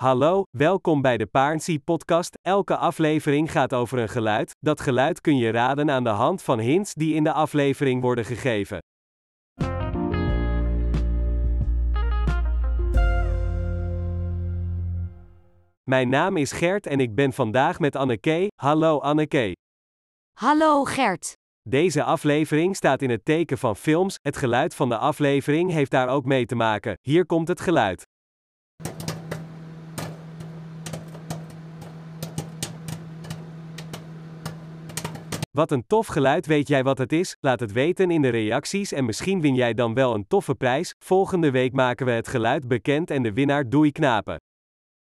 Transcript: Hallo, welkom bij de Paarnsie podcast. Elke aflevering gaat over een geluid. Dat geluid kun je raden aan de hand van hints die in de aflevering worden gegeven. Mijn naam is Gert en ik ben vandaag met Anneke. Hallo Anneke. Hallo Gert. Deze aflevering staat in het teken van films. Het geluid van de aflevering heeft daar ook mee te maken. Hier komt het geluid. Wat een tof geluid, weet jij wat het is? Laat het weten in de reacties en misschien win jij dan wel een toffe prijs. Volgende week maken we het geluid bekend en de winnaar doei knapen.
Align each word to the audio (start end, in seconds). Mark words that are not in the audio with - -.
Hallo, 0.00 0.42
welkom 0.50 1.02
bij 1.02 1.16
de 1.16 1.26
Paarnsie 1.26 1.78
podcast. 1.78 2.38
Elke 2.42 2.76
aflevering 2.76 3.52
gaat 3.52 3.74
over 3.74 3.98
een 3.98 4.08
geluid. 4.08 4.56
Dat 4.58 4.80
geluid 4.80 5.20
kun 5.20 5.36
je 5.36 5.50
raden 5.50 5.90
aan 5.90 6.04
de 6.04 6.10
hand 6.10 6.42
van 6.42 6.58
hints 6.58 6.94
die 6.94 7.14
in 7.14 7.24
de 7.24 7.32
aflevering 7.32 8.02
worden 8.02 8.24
gegeven. 8.24 8.78
Mijn 15.82 16.08
naam 16.08 16.36
is 16.36 16.52
Gert 16.52 16.86
en 16.86 17.00
ik 17.00 17.14
ben 17.14 17.32
vandaag 17.32 17.78
met 17.78 17.96
Anneke. 17.96 18.46
Hallo 18.54 18.98
Anneke. 18.98 19.56
Hallo 20.38 20.84
Gert. 20.84 21.32
Deze 21.68 22.02
aflevering 22.02 22.76
staat 22.76 23.02
in 23.02 23.10
het 23.10 23.24
teken 23.24 23.58
van 23.58 23.76
films. 23.76 24.16
Het 24.22 24.36
geluid 24.36 24.74
van 24.74 24.88
de 24.88 24.96
aflevering 24.96 25.70
heeft 25.70 25.90
daar 25.90 26.08
ook 26.08 26.24
mee 26.24 26.46
te 26.46 26.54
maken. 26.54 26.94
Hier 27.00 27.26
komt 27.26 27.48
het 27.48 27.60
geluid. 27.60 28.08
Wat 35.50 35.70
een 35.70 35.86
tof 35.86 36.06
geluid, 36.06 36.46
weet 36.46 36.68
jij 36.68 36.82
wat 36.82 36.98
het 36.98 37.12
is? 37.12 37.36
Laat 37.40 37.60
het 37.60 37.72
weten 37.72 38.10
in 38.10 38.22
de 38.22 38.28
reacties 38.28 38.92
en 38.92 39.04
misschien 39.04 39.40
win 39.40 39.54
jij 39.54 39.74
dan 39.74 39.94
wel 39.94 40.14
een 40.14 40.26
toffe 40.26 40.54
prijs. 40.54 40.94
Volgende 40.98 41.50
week 41.50 41.72
maken 41.72 42.06
we 42.06 42.12
het 42.12 42.28
geluid 42.28 42.68
bekend 42.68 43.10
en 43.10 43.22
de 43.22 43.32
winnaar 43.32 43.68
doei 43.68 43.92
knapen. 43.92 44.40